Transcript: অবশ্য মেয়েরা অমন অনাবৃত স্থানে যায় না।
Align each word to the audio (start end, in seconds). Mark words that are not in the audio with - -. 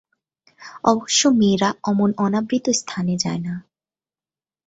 অবশ্য 0.83 1.21
মেয়েরা 1.31 1.69
অমন 1.83 2.09
অনাবৃত 2.17 2.65
স্থানে 2.71 3.13
যায় 3.17 3.41
না। 3.41 3.53